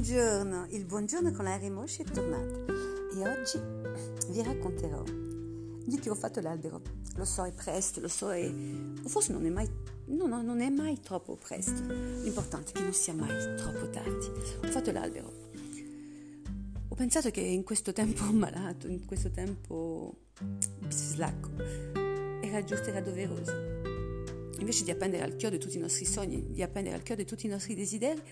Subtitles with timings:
[0.00, 2.72] buongiorno con l'aria Mosci è tornata
[3.12, 3.60] e oggi
[4.30, 6.80] vi racconterò di che ho fatto l'albero.
[7.16, 8.50] Lo so, è presto, lo so, è...
[9.04, 9.68] forse non è, mai,
[10.06, 11.82] no, no, non è mai troppo presto.
[12.22, 14.26] L'importante è che non sia mai troppo tardi.
[14.64, 15.50] Ho fatto l'albero.
[16.88, 20.28] Ho pensato che in questo tempo malato, in questo tempo
[20.78, 21.50] bislacco,
[22.40, 23.52] era giusto, era doveroso.
[24.60, 27.50] Invece di appendere al chiodo tutti i nostri sogni, di appendere al chiodo tutti i
[27.50, 28.22] nostri desideri,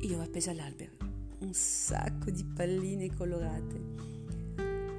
[0.00, 1.12] io ho appeso all'albero
[1.42, 3.80] un sacco di palline colorate.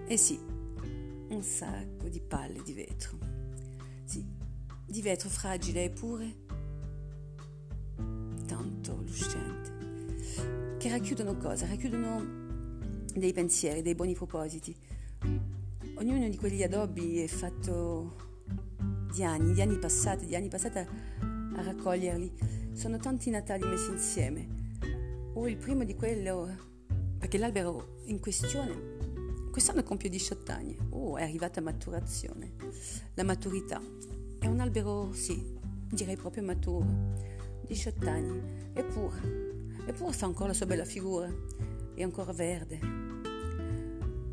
[0.07, 3.17] Eh sì, un sacco di palle di vetro.
[4.03, 4.23] Sì,
[4.85, 6.41] di vetro fragile eppure
[8.45, 10.77] tanto lucente.
[10.77, 11.65] Che racchiudono cosa?
[11.65, 12.41] Racchiudono
[13.15, 14.75] dei pensieri, dei buoni propositi.
[15.95, 18.15] Ognuno di quegli addobbi è fatto
[19.13, 22.31] di anni, di anni passati, di anni passati a raccoglierli.
[22.73, 24.62] Sono tanti Natali messi insieme
[25.33, 26.49] o il primo di quello,
[27.17, 28.91] perché l'albero in questione
[29.51, 32.53] quest'anno compie 18 anni, oh è arrivata a maturazione,
[33.13, 33.81] la maturità,
[34.39, 35.57] è un albero sì,
[35.89, 36.85] direi proprio maturo,
[37.65, 38.41] 18 anni,
[38.73, 41.31] eppure, eppure fa ancora la sua bella figura,
[41.95, 42.79] è ancora verde.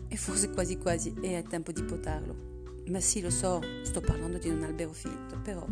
[0.09, 2.49] E forse quasi quasi è tempo di potarlo.
[2.87, 5.65] Ma sì, lo so, sto parlando di un albero finto, però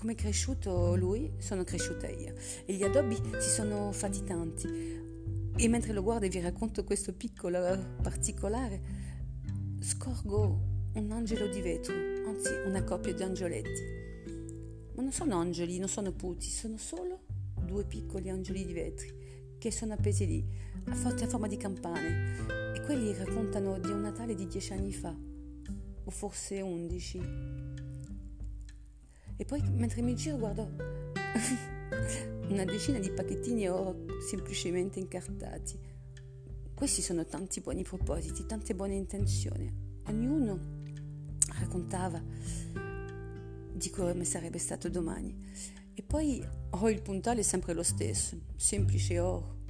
[0.00, 2.32] come è cresciuto lui, sono cresciuta io.
[2.64, 4.66] E gli addobbi si sono fatti tanti.
[5.54, 7.58] E mentre lo guardo e vi racconto questo piccolo
[8.00, 8.80] particolare,
[9.82, 11.92] scorgo un angelo di vetro,
[12.26, 13.82] anzi una coppia di angioletti.
[14.94, 17.24] Ma non sono angeli, non sono puti, sono solo
[17.62, 19.18] due piccoli angeli di vetri
[19.58, 20.42] che sono appesi lì,
[20.86, 22.72] a forma di campane.
[22.74, 25.14] E quelli raccontano di un Natale di dieci anni fa,
[26.04, 27.79] o forse undici.
[29.40, 30.68] E poi mentre mi giro guardo
[32.50, 35.78] una decina di pacchettini oro semplicemente incartati.
[36.74, 39.72] Questi sono tanti buoni propositi, tante buone intenzioni.
[40.08, 40.82] Ognuno
[41.58, 42.22] raccontava
[43.72, 45.34] di come sarebbe stato domani.
[45.94, 49.62] E poi ho il puntale sempre lo stesso, semplice oro,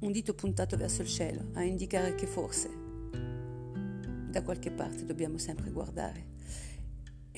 [0.00, 2.68] un dito puntato verso il cielo a indicare che forse
[4.28, 6.26] da qualche parte dobbiamo sempre guardare.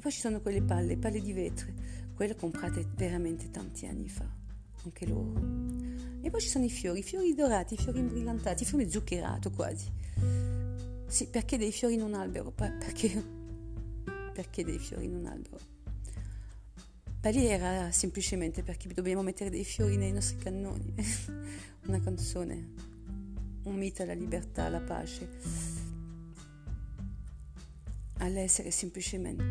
[0.00, 1.70] E poi ci sono quelle palle, palle di vetro,
[2.14, 4.26] quelle comprate veramente tanti anni fa,
[4.82, 5.38] anche loro.
[6.22, 9.92] E poi ci sono i fiori, i fiori dorati, i fiori imbrillantati, fiori zuccherato quasi.
[11.06, 12.50] Sì, perché dei fiori in un albero?
[12.50, 13.22] Perché,
[14.32, 15.58] perché dei fiori in un albero?
[17.20, 20.94] Beh, lì era semplicemente perché dobbiamo mettere dei fiori nei nostri cannoni.
[21.88, 22.70] Una canzone,
[23.64, 25.98] un mito alla libertà, alla pace
[28.20, 29.42] all'essere semplicemente,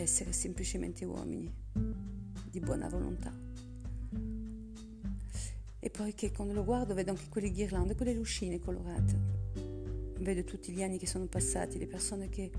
[0.00, 1.52] essere semplicemente uomini
[2.50, 3.32] di buona volontà.
[5.80, 9.36] E poi che quando lo guardo vedo anche quelle ghirlande, quelle lucine colorate.
[10.18, 12.50] Vedo tutti gli anni che sono passati, le persone che,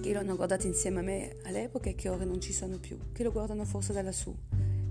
[0.00, 2.96] che lo hanno guardato insieme a me all'epoca e che ora non ci sono più,
[3.12, 4.34] che lo guardano forse da lassù,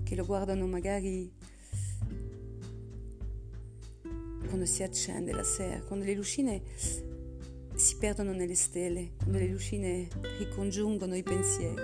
[0.02, 1.32] che lo guardano magari
[4.46, 6.62] quando si accende la sera, quando le lucine
[7.74, 10.08] si perdono nelle stelle, quando le lucine
[10.38, 11.82] ricongiungono i pensieri.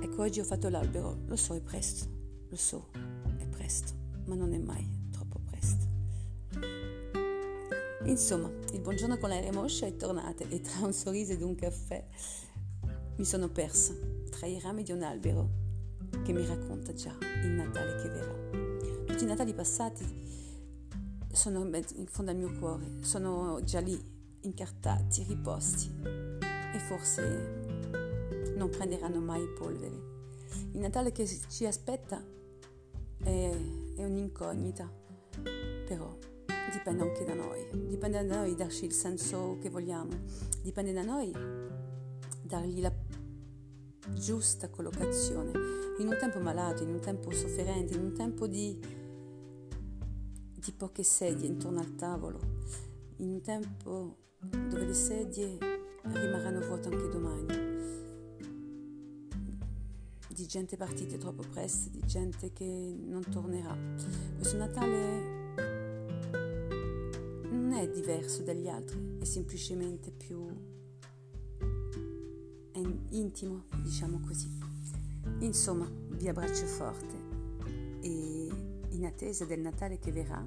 [0.00, 2.06] Ecco, oggi ho fatto l'albero, lo so, è presto,
[2.48, 2.88] lo so,
[3.38, 3.92] è presto,
[4.24, 5.86] ma non è mai troppo presto.
[8.04, 12.06] Insomma, il buongiorno con l'aria moscia è tornata e tra un sorriso ed un caffè
[13.16, 13.94] mi sono persa
[14.30, 15.50] tra i rami di un albero
[16.22, 19.04] che mi racconta già il Natale che verrà.
[19.06, 20.04] Tutti i Natali passati
[21.30, 24.15] sono in fondo al mio cuore, sono già lì
[24.46, 27.64] incartati, riposti e forse
[28.56, 30.14] non prenderanno mai polvere.
[30.72, 32.22] Il Natale che ci aspetta
[33.18, 33.50] è,
[33.96, 34.90] è un'incognita,
[35.86, 36.16] però
[36.72, 40.12] dipende anche da noi, dipende da noi darci il senso che vogliamo,
[40.62, 41.32] dipende da noi
[42.42, 42.92] dargli la
[44.14, 45.50] giusta collocazione.
[45.98, 48.78] In un tempo malato, in un tempo sofferente, in un tempo di,
[50.54, 52.38] di poche sedie intorno al tavolo,
[53.16, 55.58] in un tempo dove le sedie
[56.02, 57.46] rimarranno vuote anche domani,
[60.28, 63.76] di gente partita troppo presto, di gente che non tornerà.
[64.36, 65.54] Questo Natale
[67.50, 70.46] non è diverso dagli altri, è semplicemente più
[72.72, 72.80] è
[73.10, 74.50] intimo, diciamo così.
[75.38, 77.16] Insomma, vi abbraccio forte
[78.00, 78.48] e
[78.90, 80.46] in attesa del Natale che verrà,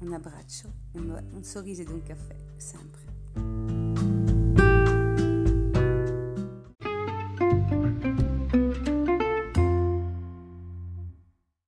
[0.00, 3.79] un abbraccio, un, sorriso ed un caffè, sempre.